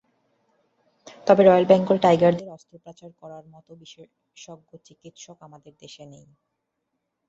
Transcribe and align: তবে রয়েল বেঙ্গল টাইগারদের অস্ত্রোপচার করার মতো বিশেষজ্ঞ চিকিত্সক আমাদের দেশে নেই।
তবে 1.27 1.41
রয়েল 1.43 1.65
বেঙ্গল 1.71 1.97
টাইগারদের 2.03 2.49
অস্ত্রোপচার 2.51 3.11
করার 3.21 3.45
মতো 3.53 3.71
বিশেষজ্ঞ 3.81 4.69
চিকিত্সক 4.87 5.37
আমাদের 5.47 5.73
দেশে 5.81 6.03
নেই। 6.05 6.27